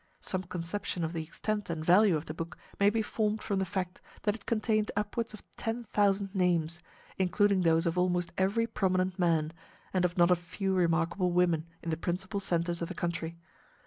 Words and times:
Some 0.19 0.41
conception 0.45 1.03
of 1.03 1.13
the 1.13 1.21
extent 1.21 1.69
and 1.69 1.85
value 1.85 2.17
of 2.17 2.25
the 2.25 2.33
book 2.33 2.57
may 2.79 2.89
be 2.89 3.03
formed 3.03 3.43
from 3.43 3.59
the 3.59 3.67
fact 3.67 4.01
that 4.23 4.33
it 4.33 4.47
contained 4.47 4.89
upwards 4.95 5.31
of 5.31 5.43
ten 5.57 5.83
thousand 5.83 6.33
names, 6.33 6.81
including 7.19 7.61
those 7.61 7.85
of 7.85 7.99
almost 7.99 8.31
every 8.35 8.65
prominent 8.65 9.19
man, 9.19 9.53
and 9.93 10.03
of 10.03 10.17
not 10.17 10.31
a 10.31 10.35
few 10.35 10.73
remarkable 10.73 11.31
women 11.31 11.67
in 11.83 11.91
the 11.91 11.97
principal 11.97 12.39
centres 12.39 12.81
of 12.81 12.87
the 12.87 12.95
country. 12.95 13.37